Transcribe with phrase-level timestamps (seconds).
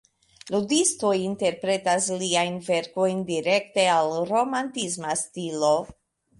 [0.53, 5.75] Ludistoj interpretas liajn verkojn direkte al "romantisma stilo".